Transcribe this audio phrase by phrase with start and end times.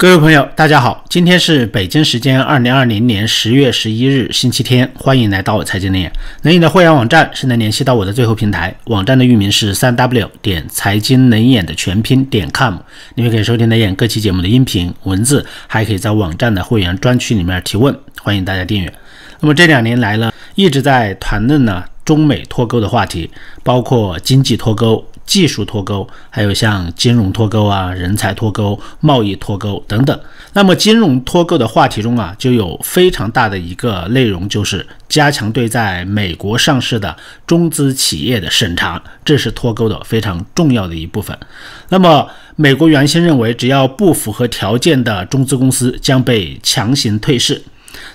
[0.00, 6.12] 各位朋友，大家好，今天是北京时间二零二零年十月十一日，星期天，欢迎来到财经能眼。
[6.42, 12.76] 能眼的会员网站是能联系到我的最后平台，网站的域名是三 w 点财经能眼的全拼点 com，
[13.16, 18.94] 你们可以收听能眼各期节目的音频文字，还可以在网站的会员专区里面提问，欢迎大家订阅。
[19.40, 23.28] 那么这两年来呢，一直在谈论呢中美脱钩的话题，
[23.64, 25.04] 包括经济脱钩。
[25.28, 30.18] 技术脱钩，还有像金融脱钩啊、人才脱钩、贸易脱钩等等。
[30.54, 37.14] 那么金融脱钩的话题中啊，就有非常大的一个内容，就是加强对在美国上市的
[37.46, 41.38] 中资企业的审查，这是脱钩的非常重要的一部分。
[41.90, 47.62] 那么美国原先认为，只要不符合条件的中资公司将被强行退市。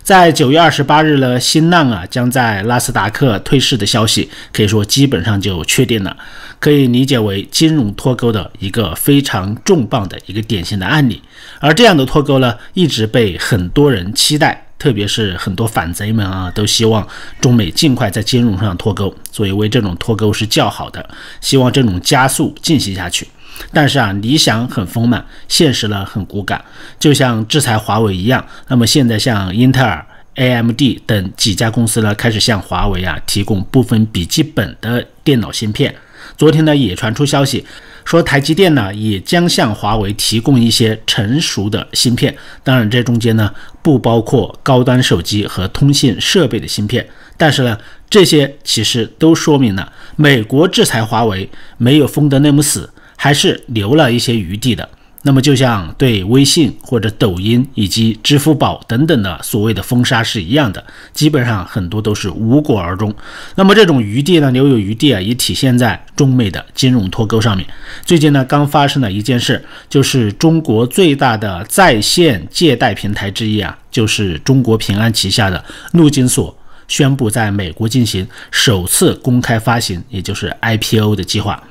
[0.03, 6.15] 在九月二十八日呢，新浪啊将在纳斯达克退市的消息，可以说基本上就确定了，
[6.59, 11.21] 可以理解为金融脱钩的一个非常重磅的一个典型的案例。
[11.59, 17.07] 而这样的脱钩呢，一直被很多人期待，特别是很多反贼们啊，都希望
[17.39, 23.27] 中美尽快在金融上脱钩，所以为这种脱钩是叫好的，希望这种加速进行下去。
[23.71, 26.63] 但是啊，理想很丰满，现实呢很骨感，
[26.99, 28.45] 就像制裁华为一样。
[28.67, 35.95] 那么现在像英特尔、AMD 等几家公司呢，开始向华为啊提供部分笔记本的电脑芯片。
[36.37, 37.65] 昨天呢也传出消息，
[38.05, 42.35] 说台积电呢也将向华为提供一些成熟的芯片。
[42.63, 47.05] 当然这中间呢不包括高端手机和通信设备的芯片。
[47.35, 47.77] 但是呢，
[48.09, 52.89] 这些其实都说明了美国制裁华为没有封得那么死。
[53.23, 54.89] 还是留了一些余地的。
[55.21, 63.15] 那么，就像对微信或者抖音以及支付宝等等的所谓的封杀是一样的，基本上很多都是无果而终。
[63.55, 67.65] 那么，这种余地呢，留有余地啊，也体现在中美的金融脱钩上面。
[68.05, 76.53] 最近呢，刚发生了一件事，就是中国最大的在线借贷平台之一啊，就是中国平安旗下的陆金所。
[76.89, 81.63] 宣布在美国进行首次公开发行，也就是 IPO 的计划。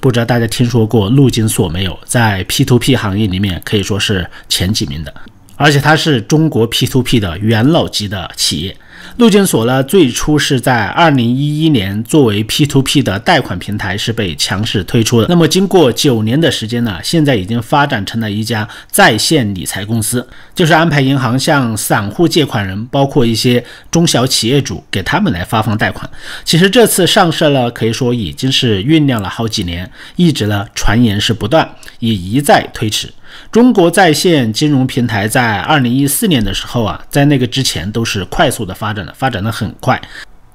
[0.00, 1.98] 不知道大家听说过陆金所没有？
[2.04, 5.14] 在 P to P 行业里面可以说是前几名的，
[5.60, 8.74] 而且它是中国 P2P 的元老级的企业。
[9.18, 15.26] 陆金所呢，最初是在二零一一年作为 P2P 的贷款平台是被强势推出的。
[15.28, 26.08] 那么经过九年的时间呢，现在已经发展成了一家在线理财公司，就是安排银行向散户借款人，包括一些中小企业主，给他们来发放贷款。
[26.42, 33.12] 其实这次上市了，可以说已经是酝酿了好几年，一直呢传言是不断，也一再推迟。
[33.52, 40.00] 中国在线金融平台在二零一四年的时候啊，在那个之前都是快速的发展的，发展的很快。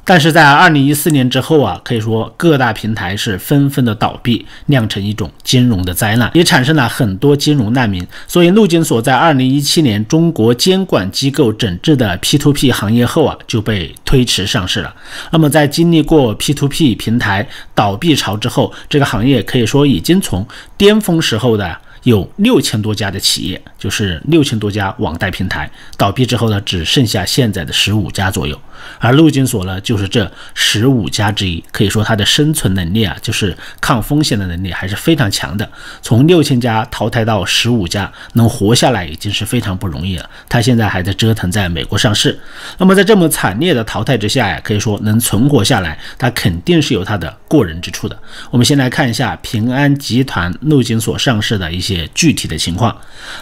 [0.07, 8.05] 但是在二零一四年之后啊，可以说各大平台是纷纷的倒闭，酿成一种金融的灾难，也产生了很多金融难民。
[8.27, 14.93] 所以陆金所在二零一七年中国监管机构整治的 P2P 行业后啊，就被推迟上市了。
[15.31, 20.47] 那么在经历过 P2P 平台倒闭潮之后，这个行业可以说已经从
[20.77, 21.75] 巅峰时候的。
[22.05, 28.59] 有六千多家的企业，就是六千多家网贷平台倒闭之后呢，只剩下现在的十五家左右。
[28.97, 35.69] 而陆金所呢，就是这十五家之一，可以说它的生存能力啊，就是抗风险的能力还是非常强的。
[36.01, 40.27] 从六千家淘汰到十五家，能活下来已经是非常不容易了。
[40.49, 42.37] 它现在还在折腾在美国上市。
[42.79, 48.17] 那么在这么惨烈的淘汰之下呀，可以说能存活下来，它肯定是有它的过人之处的。
[48.49, 52.95] 我们先来看一下平安集团陆金所上市的一些具体的情况。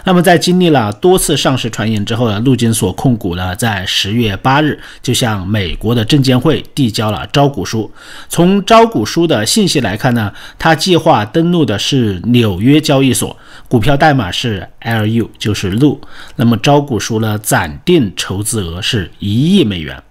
[0.04, 7.88] 那么在在经历了多次上市传言之后呢，陆金所控股呢，在十月八日就向美国的证监会递交了招股书。
[8.28, 13.36] 从招股书的信息来看呢，他计划登陆的是纽约交易所，
[13.68, 16.00] 股票代码是 LU，就是陆。
[16.34, 20.02] 那么招股书呢，暂定筹资额是一亿美元。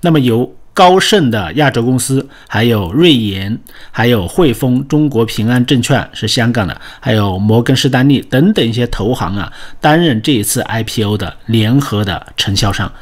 [0.00, 3.58] 那么由高盛的亚洲公司，还有瑞银，
[3.90, 9.50] 还有汇丰、中国平安证券是香港的，还有摩根士丹利等等一些投行啊，
[9.80, 12.92] 担任这一次 IPO 的联合的承销商。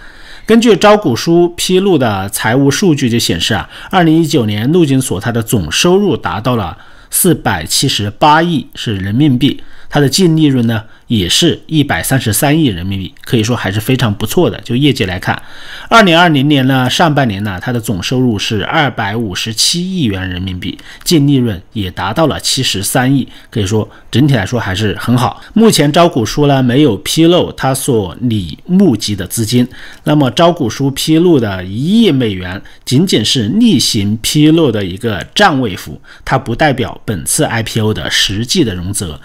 [0.47, 6.79] 根据招股书披露的财务数据就显示啊，二零一九年陆金所它的总收入达到了
[7.11, 9.61] 四百七十八亿是人民币，
[9.95, 10.83] 它的净利润呢？
[11.07, 14.61] 也是一百三十三亿人民币，可以说还是非常不错的。
[14.63, 15.41] 就业绩来看，
[15.89, 25.41] 二零二零年呢上半年呢，它的总收入是二百五十七亿元人民币，净利润也达到了七十三亿，可以说整体来说还是很好。
[25.53, 29.69] 目前招股书呢没有披露它所拟募集的资金，
[30.03, 39.21] 那么招股书披露的一亿美元仅仅是例行披露的一个占位符，它不代表本次 IPO 的实际的融资额。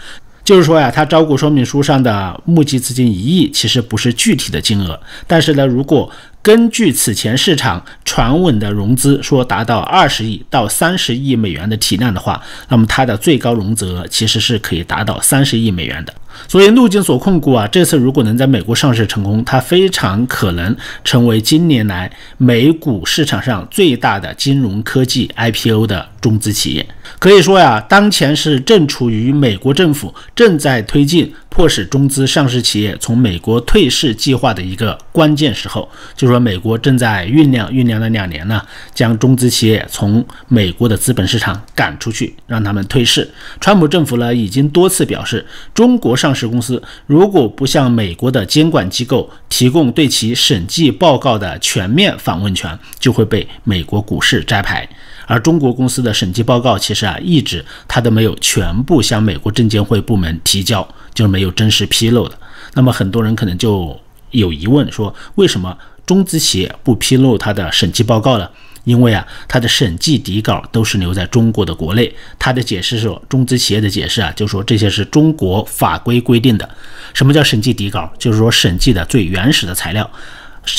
[0.50, 6.12] 就是说呀，它招股说明书上的募集资金一亿，其实不是具体的金额，但是呢，如果
[6.42, 16.12] 根据此前市场传闻的融资说达到二十亿到三十亿美元的体量的话，那么它的最高融资额其实是可以达到三十亿美元的。
[16.48, 26.86] 所以陆金所控股啊，这次如果能在美国上市成功，它非常可能成为今年来美股市场上最大的金融科技 IPO 的中资企业。
[27.18, 31.34] 可以说呀，当前是正处于美国政府正在推进。
[31.52, 38.62] 迫使中资上市企业从美国退市计划的一个关键时候，就说美国正在酝酿酝酿了两年呢，
[38.94, 43.28] 将中资企业从美国的资本市场赶出去，让他们退市。
[43.60, 54.88] 川普政府呢已经多次表示，中国上上市公司如果不向美国的监管机构提供对其审计报告的全面访问权，就会被美国股市摘牌。
[55.26, 62.38] 而中国公司的审计报告其实啊，一直它都没有全部向美国证监会部门提交，就是没有真实披露的。
[62.76, 64.00] 那么很多人可能就
[64.30, 65.76] 有疑问，说为什么
[66.06, 68.48] 中资企业不披露它的审计报告呢？
[68.90, 72.12] 因为啊，他的审计底稿都是留在中国的国内。
[72.40, 76.68] 他的解释是，中资企业的解释啊，就说这些是中国法规规定的。
[77.14, 78.12] 什么叫审计底稿？
[78.18, 80.10] 就是说审计的最原始的材料。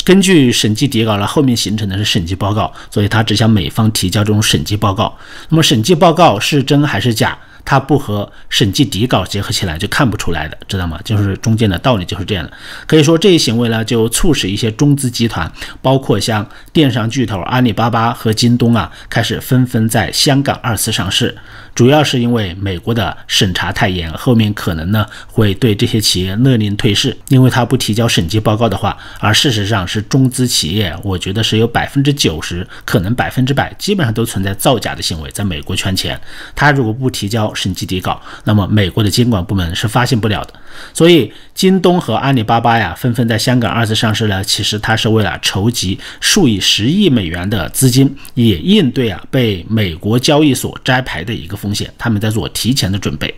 [0.03, 5.17] 根据审计底稿呢，后面形成的是审计报告，所以他只向美方提交这种审计报告。
[5.47, 7.37] 那么审计报告是真还是假？
[7.63, 10.99] 它不和审计底稿结合起来就看不出来的，知道吗？
[11.03, 12.51] 就是中间的道理就是这样的。
[12.85, 21.37] 可以说这一行为呢，就促使一些中资集团，包括像电商巨头阿里巴巴和京东啊，开始纷纷在香港二次上市。
[21.73, 28.97] 主要是因为美国的审查太严，后面可能呢会对这些企业勒令退市，因为他不提交审计报告的话。
[29.19, 36.19] 而事实上是中资企业，我觉得是有百分之九十，可能百分之百，基本上都存在造假的行为，在美国圈钱。
[36.53, 40.53] 他如果不提交，审计底稿，那么美国的监管部门是发现不了的。
[40.93, 51.93] 所以，京东和阿里巴巴呀，纷纷在香港二次上市呢，其实它是为了筹集数以十亿美元的资金，也应对啊被美国交易所摘牌的一个风险。
[51.97, 53.33] 他们在做提前的准备。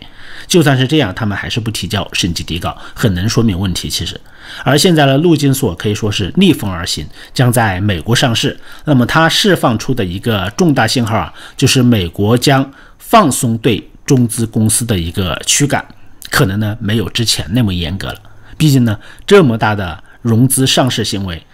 [0.46, 3.88] 就算是这样，他们还是不提交审计底稿，很能说明问题。
[3.88, 4.20] 其实，
[4.62, 8.58] 而现在呢，陆金所可以说是逆风而行，将在美国上市。
[8.84, 13.82] 那么，它释放出的一个重大信号啊，就是美国将放松对。
[14.04, 15.84] 中资公司的一个驱赶，
[16.30, 18.16] 可能呢没有之前那么严格了。
[18.56, 21.44] 毕竟呢，这么大的融资上市行为，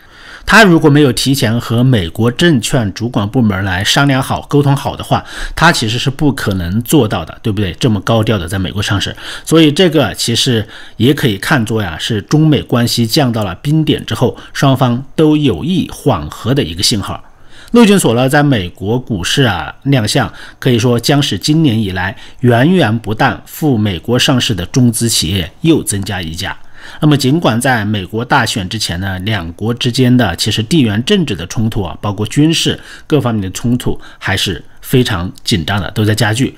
[0.44, 5.25] 他如果没有提前和美国证券主管部门来商量好、沟通好的话，
[5.55, 7.73] 他其实是不可能做到的，对不对？
[7.75, 17.23] 这么高调的在美国上市，所以这个其实也可以看作呀，是中美关系降到了冰点之后，双方都有意缓和的一个信号。
[17.72, 26.56] 陆金所呢，在美国股市啊亮相，可以说将是今年以来源源不断赴美国上市的中资企业又增加一家。
[27.00, 36.56] 那么，尽管在美国大选之前呢，两国之间的其实地缘政治的冲突啊，包括军事各方面的冲突还是非常紧张的，都在加剧。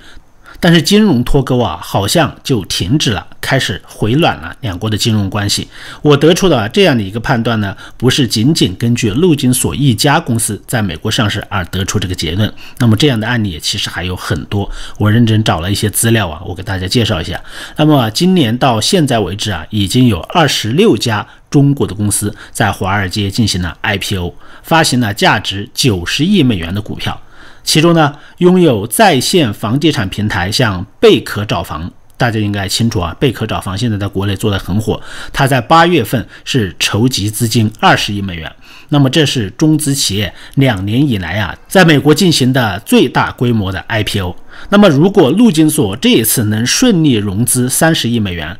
[0.62, 5.66] 但是金融脱钩啊，好像就停止了，开始回暖了两国的金融关系。
[6.02, 12.54] 我得出的这样的一个判断呢，不是仅仅根据陆金所一家公司在美国上市而得出这个结论。
[12.78, 17.42] 那么这样的案例其实还有很多，我认真找了一些资料啊，我给大家介绍一下。
[17.74, 27.20] 那么今年到现在为止啊，已经有二十六家中国的公司在华尔街进行了 IPO，发行了价值九十亿美元的股票。
[27.64, 33.16] 其中呢，拥有在线房地产平台像贝壳找房，大家应该清楚啊。
[33.18, 35.00] 贝壳找房现在在国内做的很火，
[35.32, 38.50] 它在八月份是筹集资金二十亿美元。
[38.88, 44.36] 那么这是中资企业两年以来啊，在美国进行的最大规模的 IPO。
[44.68, 48.54] 那么如果陆金所这一次能顺利融资三十亿美元，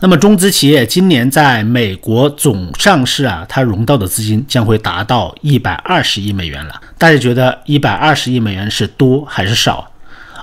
[0.00, 6.80] 那么中资企业今年在美国总上市啊，它融到的资金将会达到一百二十亿美元了。
[6.96, 9.90] 大家觉得一百二十亿美元是多还是少？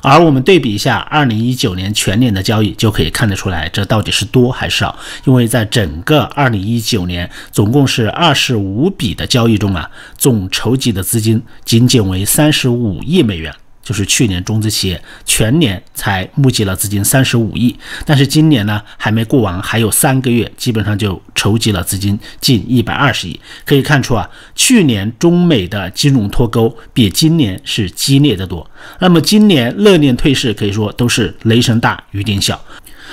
[0.01, 4.99] 而我们对比一下二零一九年全年的交易，就可以看得出来，这到底是多还是少？
[5.23, 13.55] 因为在整个二零一九年，总共是二十五笔的交易中啊，总筹集的资金仅仅为三十五亿美元。
[13.85, 17.73] 就是去年中资企业全年才募集了资金三十五亿，
[18.03, 23.39] 但是今年呢还没过完，还有三个月，基本上就筹集了资金近一百二十亿。
[23.63, 28.67] 可以看出啊，去年中美的金融脱钩比今年是激烈的多。
[28.99, 32.59] 那么今年勒令退市，可以说都是雷声大雨点小，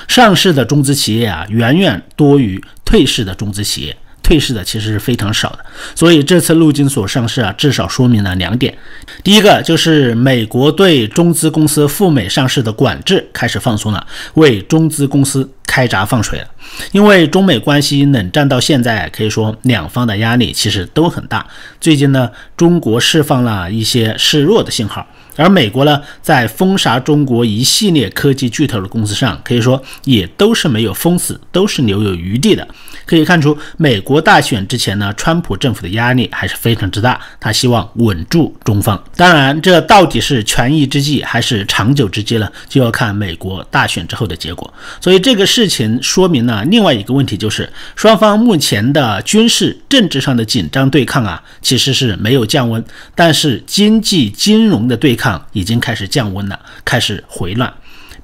[0.08, 3.94] 上市的中资企业啊远远多于退市的中资企业。
[4.22, 5.58] 退市的其实是非常少的。
[5.94, 8.76] 所以这次陆金所上市啊，至少说明了两点：
[9.22, 15.48] 第一个就是美国对中资公司赴美上市的管制开始放松了，为中资公司。
[15.64, 16.46] 开闸放水了，
[16.90, 21.46] 因为中美关系冷战到现在，可以说两方的压力其实都很大。
[21.80, 25.06] 最近呢，中国释放了一些示弱的信号。
[25.36, 32.66] 而美国呢，在封杀中国一系列科技巨头的公司上，可以说也都是没有封死，都是留有余地的。
[33.06, 39.02] 可以看出，美国大选之前呢，川普政府的压力还是非常之大，他希望稳住中方。
[39.16, 42.48] 当然，这到底是权宜之计还是长久之计呢？
[42.68, 44.72] 就要看美国大选之后的结果。
[45.00, 52.82] 所以这个事情说明了另外一个问题，就是双方目前的军事、政治上的紧张对抗啊，其实是没有降温，
[53.14, 55.21] 但是经济、金融的对抗。
[55.22, 57.72] 抗已经开始降温了，开始回暖。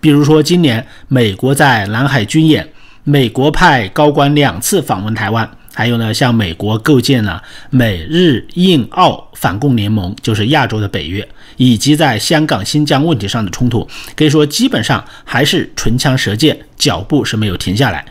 [0.00, 2.69] 比如说，今年美国在南海军演，
[3.05, 7.40] 美国派高官两次访问台湾，还有呢，向美国构建了
[7.71, 11.26] 美日印澳反共联盟，就是亚洲的北约，
[11.57, 18.05] 以及在香港、新疆问题上的冲突，可以说基本上还是唇枪舌剑，脚步是没有停下来。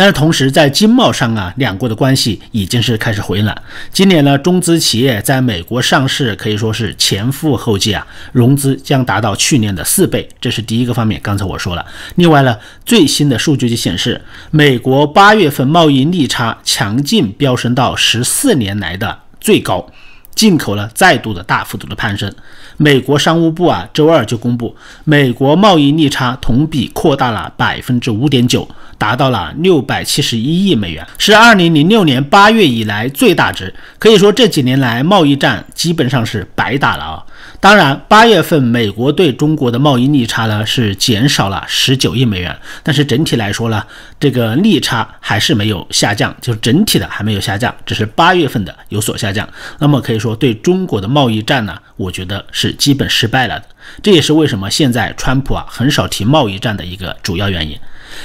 [0.00, 3.54] 但是同时，在经贸上啊，两国的关系已经是开始回暖。
[3.92, 11.20] 今年呢，中资企业在美国上市可以说是前赴后继啊，融资将达到去年的四倍，这是第一个方面。
[11.22, 14.18] 刚才我说了，另外呢，最新的数据就显示，
[14.50, 19.86] 美国八月份贸易逆差强劲飙升到十四年来的最高。
[20.34, 22.32] 进口呢再度的大幅度的攀升，
[22.78, 28.66] 美国商务部啊周二就公布，美国贸易逆差同比扩大了百分之五点九，
[29.00, 33.74] 达到了六百七十一亿美元，是二零零六年八月以来最大值。
[33.98, 37.24] 可以说这几年来贸易战基本上是白打了啊。
[37.60, 43.82] 当然，八月份美国对中国的贸易逆差呢是减少了十九亿美元，但是整体来说呢，
[44.18, 49.48] 这个逆差还是没有下降，就整体的还没有下降，只是八月份的有所下降。
[49.78, 53.66] 那么可以说对中国的贸易战呢，我觉得是基本失败了的。
[54.02, 57.78] 这也是为什么现在川普啊很少提贸易战的一个主要原因。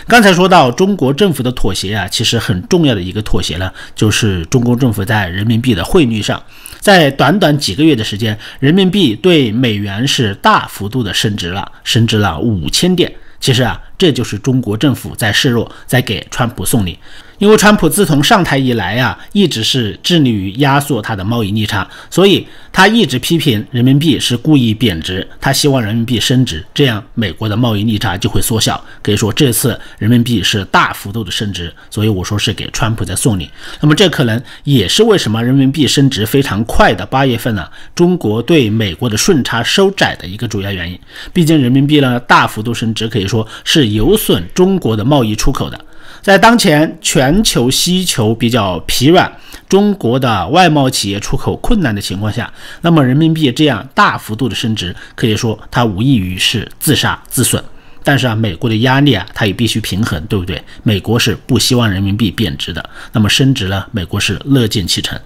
[0.07, 6.41] 刚才说到中国政府的妥协啊，其实很重要的一个妥协呢，就是中国政府在人民币的汇率上。
[6.79, 13.11] 在短短几个月的时间，人民币对美元是大幅度的升值了，升值了五千点。
[13.39, 16.99] 其实啊，这就是中国政府在示弱，在给川普送礼。
[17.37, 28.83] 因为川普自从上台以来呀，一直是致力于压缩他的贸易逆差，所以他一直批评人民币是故意贬值，他希望人民币升值，这样美国的贸易逆差就会缩小。
[29.01, 33.49] 可以说这次人民币是大幅度的升值，所以我说是给川普在送礼。
[33.81, 37.67] 那么这可能也是为什么人民币升值非常快的八月份呢？
[37.93, 40.99] 中国对美国的顺差收窄的一个主要原因。
[41.33, 45.84] 毕竟人民币呢大幅度升值，可以说是有损中国的贸易出口的。
[46.25, 49.31] 在当前全球需求比较疲软，
[49.69, 52.51] 中国的外贸企业出口困难的情况下，
[52.81, 57.63] 那么人民币这样大幅度的升值，可以说它无异于是自杀自损。
[58.03, 60.59] 但是啊，美国的压力啊，它也必须平衡，对不对？
[60.81, 65.19] 美国是不希望人民币贬值的，那么升值呢，美国是乐见其成。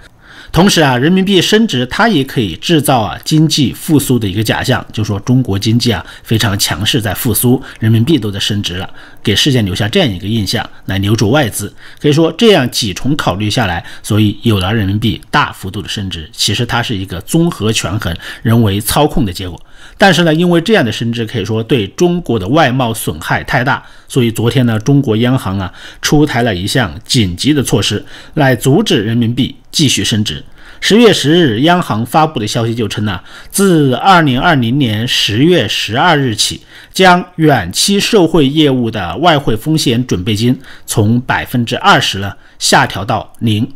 [0.51, 8.89] 同时啊，人民币升值，它也可以制造啊经济复苏的一个假象，就说中国经济啊非常强势，在复苏，人民币都在升值了，
[9.23, 11.73] 给世界留下这样一个印象，来留住外资。
[11.99, 19.59] 可以说这样几重考虑下来，所以有了人民币大幅度的升值，其实它是一个综合权衡、人为操控的结果。
[19.98, 28.05] 但是呢，因为这样的升值可以说对中国的外贸损害太大，所以昨天呢，中国央行啊出台了一项紧急的措施，
[28.36, 30.43] 来阻止人民币继续升值。
[30.81, 33.19] 十月十日，央行发布的消息就称呢，
[33.51, 36.62] 自二零二零年十月十二日起，
[36.93, 43.69] 将远期受汇业务的外汇风险准备金从百分之二十呢下调到零。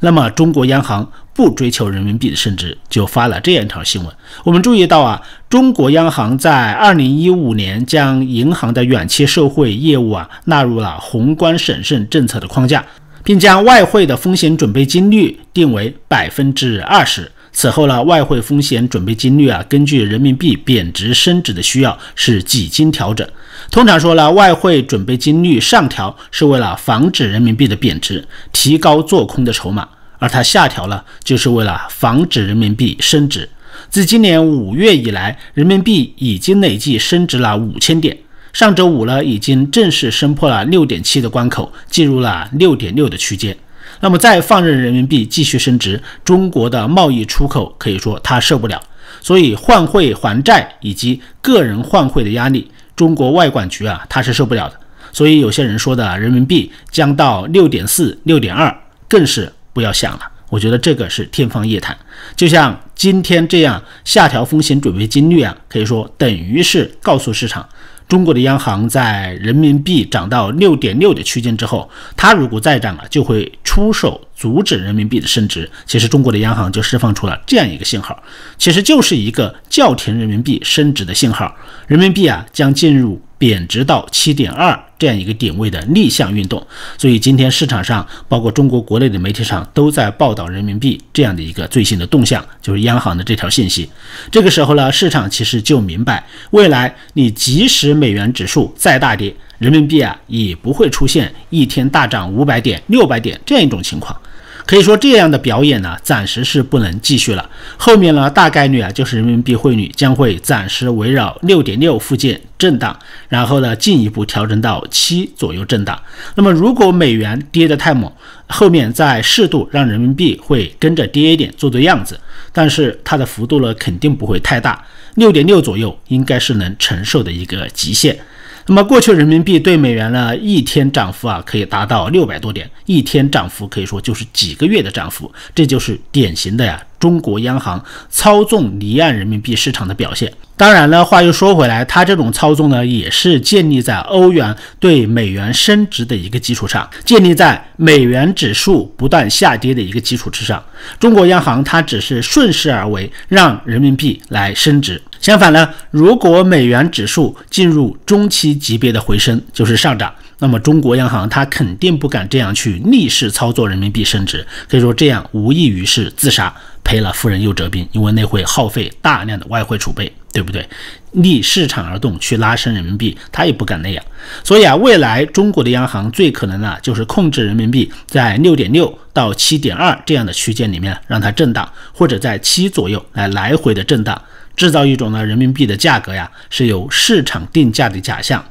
[0.00, 1.10] 那么，中国央行。
[1.34, 4.14] 不追求人民币的升值，就发了这样一条新闻。
[4.44, 12.84] 我们注意到啊，中国央行在二零一五年将银行的远期受汇业务啊纳入了宏观审慎政策的框架，
[13.24, 17.30] 并将外汇的风险准备金率定为百分之二十。
[17.52, 23.24] 此后呢，外汇风险准备金率啊，根据人民币贬值升值的需要是几经调整。
[23.70, 29.88] 通常说呢，外汇准备金率上调是为了防止人民币的贬值，提高做空的筹码。
[30.18, 33.48] 而它下调了，就是为了防止人民币升值。
[33.90, 38.16] 自今年五月以来，人民币已经累计升值了五千点。
[38.52, 43.56] 上周五呢，已经正式升破了六点七的关口，进入了六点六的区间。
[44.00, 48.80] 那么再放任人民币继续升值，中国的贸易出口可以说它受不了。
[49.20, 54.78] 所以换汇还债以及个人换汇的压力，中国外管局啊它是受不了的。
[55.12, 58.74] 所以有些人说的人民币将到六点四、六点二。
[59.06, 60.20] 更是不要想了。
[60.48, 61.96] 我觉得这个是天方夜谭。
[62.36, 67.68] 就像今天这样下调风险准备金率啊，可以说等于是告诉市场。
[68.06, 75.68] 中国的央行在人民币涨到六点六的区间之后，它如果再涨了，就会出手阻止人民币的升值。
[75.86, 78.22] 其实中国的央行就释放出了这样一个信号，
[78.58, 81.56] 其实就是一个叫停人民币升值的信号。
[81.86, 83.20] 人民币啊将进入。
[83.44, 93.86] 贬值到七点二这样一个点位的逆向运动，所以今天市场上包括中国国内的媒体上都在报道人民币这样的一个最新的动向，就是央行的这条信息。
[94.30, 104.18] 这个时候呢，市场其实就明白，未来你即使美元指数再大跌，人民币啊也不会出现一天大涨五百点、六百点这样一种情况。
[104.66, 107.50] 可以说这样的表演呢，暂时是不能继续了。
[107.76, 116.00] 后面呢，大概率啊，就是人民币汇率将会暂时围绕六点六附近震荡，然后呢，进一步调整到七左右震荡。
[116.34, 118.10] 那么，如果美元跌得太猛，
[118.46, 122.18] 后面再适度让人民币会跟着跌一点，做做样子，
[122.52, 124.82] 但是它的幅度呢，肯定不会太大。
[125.16, 128.18] 六点六左右应该是能承受的一个极限。
[128.66, 136.82] 那么过去人民币对美元呢，一天涨幅啊可以达到六百多点，一天涨幅可以说就是几个月的涨幅，这就是典型的呀。
[136.98, 140.32] 中国央行操纵离岸人民币市场的表现。
[140.56, 150.64] 当然了，话又说回来，它这种操纵呢，也是建立在欧元对美元升值的一个基础上，建立在美元指数不断下跌的一个基础之上。
[150.98, 155.02] 中国央行它只是顺势而为，让人民币来升值。
[155.24, 160.12] 相反呢，如果美元指数进入中期级别的回升，就是上涨。
[160.40, 170.68] 那么中国央行它肯定不敢这样去逆势操作人民币升值，可以说这样无异于是自杀，赔了夫人又折兵，因为那会耗费大量的外汇储备，对不对？
[171.12, 174.04] 逆市场而动去拉升人民币，他也不敢那样。
[174.42, 184.20] 所以啊，未来中国的央行最可能呢，就是控制人民币在六点六到七点二这样的区间里面让它震荡，或者在七左右来来回的震荡，
[184.56, 188.44] 制造一种呢人民币的价格呀是由市场定价的假象。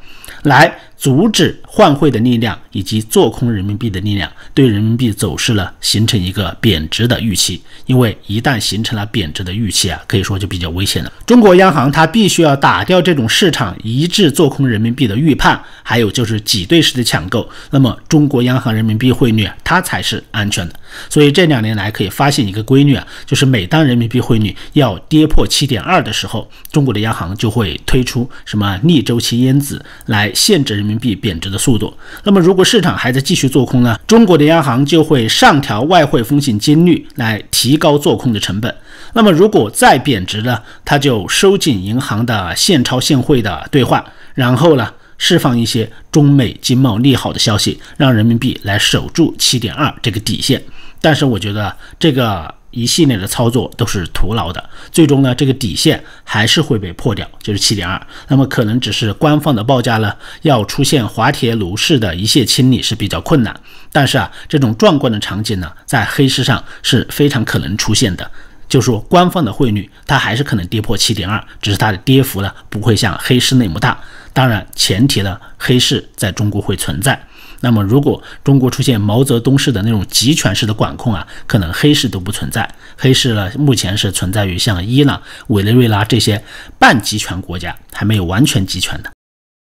[0.43, 7.61] 来阻止换汇的力量以及做空人民币的力量，对人民币走势呢形成一个贬值的预期。
[7.87, 11.11] 因为一旦形成了贬值的预期啊，可以说就比较危险了。
[11.25, 20.73] 中国央行它必须要打掉这种市场一致做空人民币的预判，还有就是挤兑式的抢购，那么中国央行人民币汇率啊，它才是安全的。
[21.09, 30.31] 所以这两年来可以发现一个规律啊，就是每当人民币汇率要跌破七点二的时候，中国的央行就会推出什么逆周期因子来。
[30.33, 31.93] 限制人民币贬值的速度。
[32.23, 33.99] 那么，如果市场还在继续做空呢？
[34.07, 38.75] 中国的央行就会上调外汇风险金率来提高做空的成本。
[39.13, 40.59] 那么，如果再贬值呢？
[40.83, 44.03] 它就收紧银行的现钞现汇的兑换，
[44.33, 50.61] 然后呢，释放一些中美经贸利好的消息，让人民币来守住七点二这个底线。
[50.99, 52.53] 但是，我觉得这个。
[52.73, 58.01] 一系列的操作都是徒劳的，最终呢，这个底线还是会被破掉，就是七点二。
[58.27, 63.55] 那么可能只是官方的报价呢，要出现滑铁卢式的一泻千里是比较困难。
[63.91, 68.29] 但是啊，这种壮观的场景呢，在黑市上是非常可能出现的。
[68.67, 73.99] 就是说官方的汇率，它还是可能跌破七点二，只是它的跌幅呢，不会像黑市那么大。
[74.33, 77.27] 当然，前提呢，黑市在中国会存在。
[77.63, 82.69] 那么，如果中国出现毛泽东式的那种集权式的管控啊，可能黑市都不存在。
[82.97, 86.43] 黑市呢，目前是存在于像伊朗、委内瑞拉这些
[86.77, 89.09] 半集权国家，还没有完全集权的。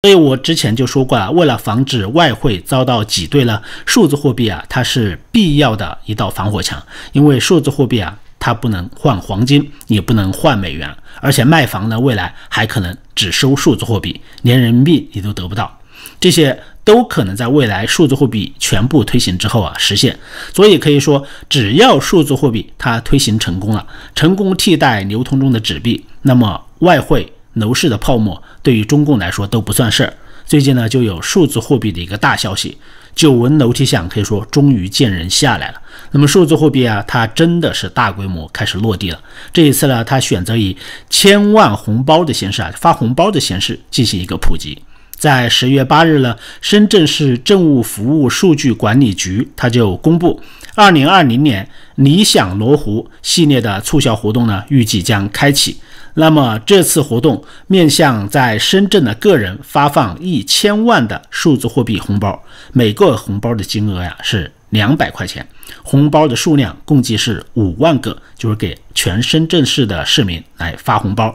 [0.00, 6.82] 所以我之前就说过啊，为了防止外汇遭到挤兑了，数字货币啊，它是必要的一道防火墙。
[7.12, 15.78] 因为数字货币啊，它不能换黄金，也不能换美元，而且卖房呢，未来还可能只收数字货币，连人民币你都得不到。
[16.18, 16.58] 这些。
[16.84, 20.18] 都可能在未来数字货币全部推行之后啊实现，
[20.54, 30.14] 所以可以说，只要数字货币它推行成功了，成功替代流通中的纸币，那么外汇楼市的泡沫对于中共来说都不算事儿。
[30.46, 32.76] 最近呢，就有数字货币的一个大消息，
[33.14, 35.80] 久闻楼梯响，可以说终于见人下来了。
[36.10, 39.20] 那么数字货币啊，它真的是大规模开始落地了。
[39.52, 40.76] 这一次呢，它选择以
[41.08, 44.82] 千万红包的形式啊，发红包的形式进行一个普及。
[45.20, 50.40] 在十月八日呢，深圳市政务服务数据管理局它就公布，
[50.74, 55.76] 二零二零年理想罗湖系列的促销活动呢，预计将开启。
[56.14, 65.46] 那么这次活动面向在深圳的个人发放一千万的数字货币红包，每个红包的金额呀是两百块钱。
[65.82, 71.34] 红包的数量共计是五万个，就是给全深圳市的市民来发红包。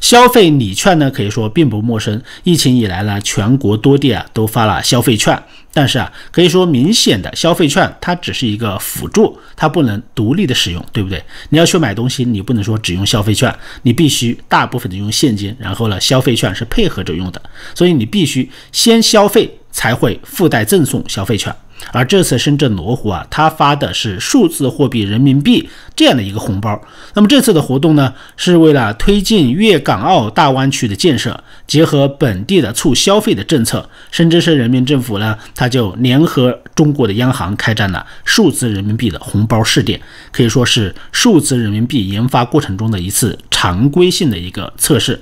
[0.00, 2.20] 消费礼券呢，可以说并不陌生。
[2.42, 5.40] 疫情以来呢，全国多地啊都发了消费券，
[5.72, 11.22] 但是啊，可以说明显的消费券它只是一个辅助，它不能独立的使用，对不对？
[11.50, 17.40] 你要去买东西，你不能说只用消费券，你必须大部分的用现金，然后呢，消费券是配合着用的，
[17.74, 21.54] 所以你必须先消费才会附带赠送消费券。
[21.92, 26.80] 而这次深圳罗湖啊，它发的是数字货币人民币这样的一个红包。
[27.14, 40.00] 那么这次的活动呢，是为了推进粤港澳大湾区的建设，结合本地的促消费的政策，深圳市人民政府呢，他就联合中国的央行开展了数字人民币的红包试点，
[40.32, 45.20] 可以说是数字人民币研发过程中的一次常规性的一个测试。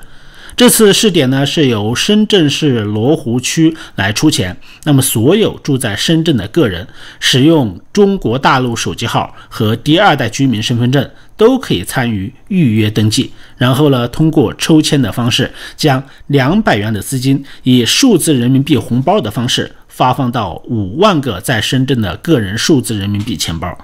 [0.56, 6.86] 这次试点呢是由深圳市罗湖区来出钱，那么所有住在深圳的个人
[7.18, 19.72] 使用中国大陆手机号和第二代居民身份证都可以参与预约登记，然后呢通过抽签的方式将两百元的资金以数字人民币红包的方式。
[19.86, 23.78] 发放到五万个在深圳的个人数字人民币钱包。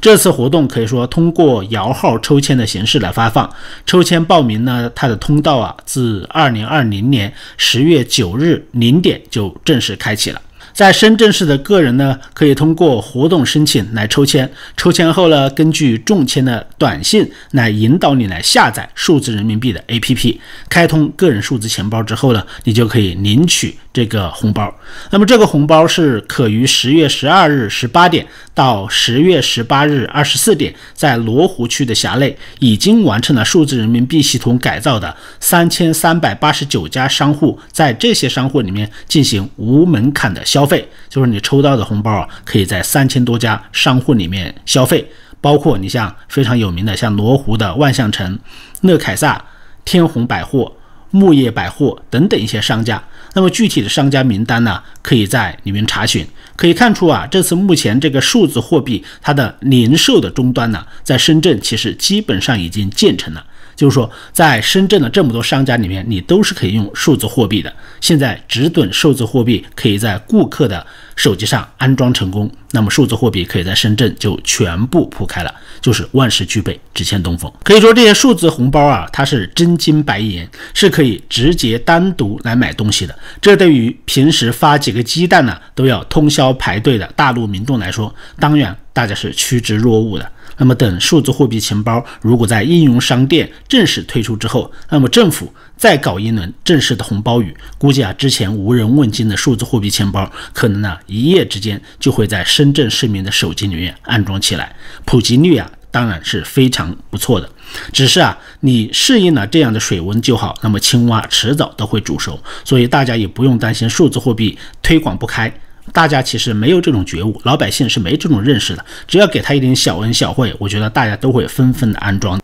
[0.00, 3.48] 这次活动可以说通过摇号抽签的形式来发放。
[3.86, 10.40] 抽签报名呢，它的通道啊，自二零二零年十月九日零点就正式开启了。
[10.74, 14.50] 在深圳市的个人呢，可以通过活动申请来抽签。
[14.76, 20.36] 抽签后呢，根据中签的短信来引导你来下载数字人民币的 APP，
[20.68, 24.74] 开通个人数字钱包之后呢，你就可以领取这个红包。
[25.10, 40.63] 那么这个红包是可于十月十二日十八点到十月十八日二十四点，在罗湖区的辖内已经完成了数字人民币系统改造的三千三百八十九家商户，在这些商户里面进行无门槛的消。
[40.64, 45.06] 消费就是你抽到的红包，可以在三千多家商户里面消费，
[45.38, 48.38] 包括你像非常有名的像罗湖的万象城、
[48.80, 49.44] 乐凯撒、
[49.84, 50.72] 天虹百货、
[51.10, 53.04] 木业百货等等一些商家。
[53.34, 56.26] 那么具体的商家名单呢，可以在里面查询。
[56.56, 63.44] 可以看出啊，这次目前这个数字货币它的零售的终端呢，在深圳其实基本上已经建成了。
[63.76, 67.72] 就是说，在深圳的这么多商家里面，你都是可以用数字货币的。
[68.00, 77.50] 现在只等数字货币可以在顾客的手机上安装成功，那么数字货币可以在深圳就全部铺开了，就是万事俱备，只欠东风。
[77.62, 83.18] 可以说这些数字红包啊，它是真金白银，是可以直接单独来买东西的。
[83.40, 90.30] 这对于平时发几个鸡蛋呢都要通宵排队的大陆民众来说，当然大家是趋之若鹜的。
[90.56, 107.48] 那么，等数字货币钱包如果在应用商店正式推出之后，那么政府再搞一轮正式的红包雨，估计啊，之前无人问津的数字货币钱包，可能呢一夜之间就会在深圳市民的手机里面安装起来，普及率啊当然是非常不错的。
[107.92, 115.52] 只是啊，你适应了这样的水温就好，那么青蛙迟早都会煮熟，所以大家也不用担心数字货币推广不开。
[115.92, 118.84] 大家其实没有这种觉悟，老百姓是没这种认识的。
[119.06, 122.40] 只要给他一点小恩小惠，我觉得大家都会纷纷的安装。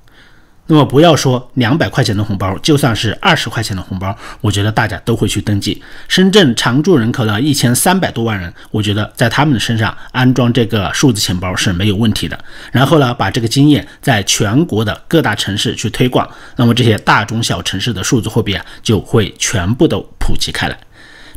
[0.67, 5.83] 那么不要说两百块钱的红包，就算是二十块钱的红包，我觉得大家都会去登记。
[6.07, 12.39] 深圳常住人口呢一千三百多万人，我觉得在他们的身上安装这个数字钱包是没有问题的。
[12.71, 20.79] 然后呢，把这个经验在全国的各大城市去推广，那么这些大中小城市的数字货币啊就会全部都普及开来。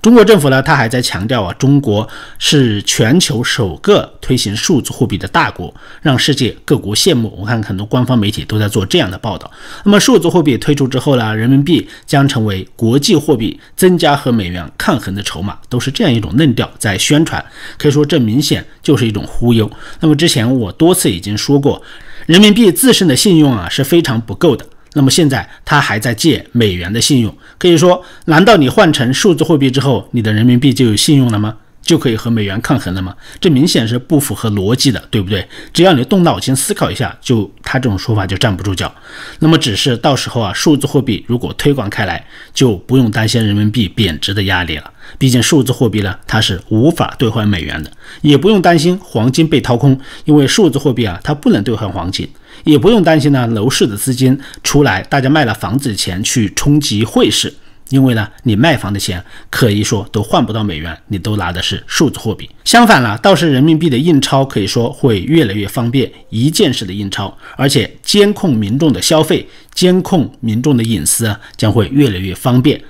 [0.04, 2.06] 中国政府呢，他还在强调啊，中国
[2.38, 7.34] 是全球首个推行数字货币的大国，让世界各国羡慕。
[7.40, 9.50] 我看很多官方媒体都在做这样的报道。
[9.86, 17.42] 那么数字货币推出之后呢，人民币将成为国际货币，增加和美元抗衡的筹码，都是这样一种论调在宣传。
[17.78, 19.72] 可以说，这明显就是一种忽悠。
[20.02, 21.82] 那么之前我多次已经说过，
[22.26, 24.66] 人民币自身的信用啊是非常不够的。
[24.94, 31.56] 那么现在他还在借美元的信用，可以说，难道你换成数字货币之后，你的人民币就有信用了吗？
[31.82, 33.14] 就可以和美元抗衡了吗？
[33.42, 35.46] 这明显是不符合逻辑的，对不对？
[35.74, 38.90] 只要你动脑筋思考一下，就他这种说法就站不住脚。
[39.40, 44.90] 那么只是到时候啊，数字货币如果推广开来，就不用担心人民币贬值的压力了。
[45.18, 52.30] 毕竟数字货币呢，它是无法兑换美元的，也不用担心黄金被掏空，因为数字货币啊，它不能兑换黄金。
[52.64, 57.54] 也不用担心呢，楼市的资金出来，大家卖了房子的钱去冲击汇市，
[57.90, 62.50] 因为呢，你卖房的钱可以说都换不到美元，你都拿的是数字货币。
[62.64, 72.82] 相反呢，倒是人民币的印钞可以说会越来越方便，一键式的印钞，而且监控民众的消费，监控民众的隐私啊，将会越来越方便。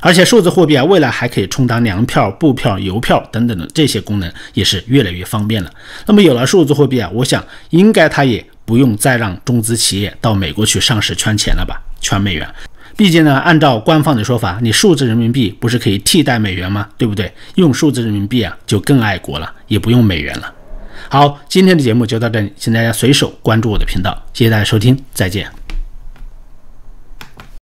[0.00, 5.70] 而且数字货币啊，未来还可以充当粮票、布票、邮票等等的这些功能，也是越来越方便了。
[6.06, 12.46] 那么有了数字货币啊，我想应该它也不用再让中资企业到美国去上市圈钱了吧，圈美元。
[12.96, 16.88] 毕竟呢，按照官方的说法，你数字人民币不是可以替代美元吗？
[16.98, 17.32] 对不对？
[17.54, 20.52] 用数字人民币啊，就更爱国了，也不用美元了。
[21.08, 25.65] 好，今天的节目就到这里，请大家随手关注我的频道，谢谢大家收听，再见。